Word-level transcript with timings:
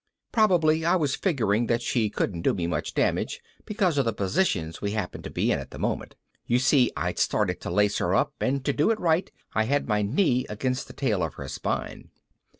Probably 0.31 0.83
I 0.83 0.95
was 0.95 1.13
figuring 1.15 1.67
that 1.67 1.83
she 1.83 2.09
couldn't 2.09 2.41
do 2.41 2.55
me 2.55 2.65
much 2.65 2.95
damage 2.95 3.39
because 3.65 3.99
of 3.99 4.05
the 4.05 4.11
positions 4.13 4.81
we 4.81 4.93
happened 4.93 5.23
to 5.25 5.29
be 5.29 5.51
in 5.51 5.59
at 5.59 5.69
the 5.69 5.77
moment. 5.77 6.15
You 6.47 6.57
see, 6.57 6.91
I'd 6.97 7.19
started 7.19 7.61
to 7.61 7.69
lace 7.69 7.99
her 7.99 8.15
up 8.15 8.33
and 8.41 8.65
to 8.65 8.73
do 8.73 8.89
it 8.89 8.99
right 8.99 9.29
I 9.53 9.65
had 9.65 9.87
my 9.87 10.01
knee 10.01 10.47
against 10.49 10.87
the 10.87 10.93
tail 10.93 11.21
of 11.21 11.35
her 11.35 11.47
spine. 11.47 12.09